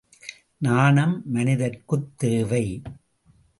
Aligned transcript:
நாணம் 0.57 1.13
மனிதர்க்குத் 1.25 2.17
தேவை! 2.17 2.65